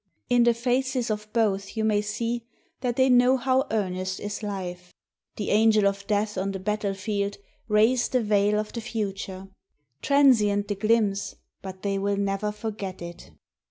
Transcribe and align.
In 0.31 0.45
the 0.45 0.55
faces 0.55 1.11
of 1.11 1.31
both 1.31 1.77
you 1.77 1.83
may 1.83 2.01
see 2.01 2.43
that 2.79 2.95
they 2.95 3.07
know 3.07 3.37
how 3.37 3.67
earnest 3.69 4.19
is 4.19 4.41
life... 4.41 4.91
The 5.35 5.51
Angel 5.51 5.85
of 5.87 6.07
Death 6.07 6.39
on 6.39 6.53
the 6.53 6.59
battle 6.59 6.95
field 6.95 7.37
raised 7.67 8.11
the 8.13 8.23
veil 8.23 8.57
of 8.59 8.73
the 8.73 8.81
Future: 8.81 9.49
transient 10.01 10.67
the 10.69 10.73
glimpse, 10.73 11.35
but 11.61 11.83
they 11.83 11.99
will 11.99 12.17
never 12.17 12.51
forget 12.51 12.99
it... 13.03 13.29